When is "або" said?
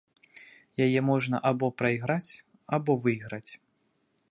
1.51-1.67, 2.79-2.99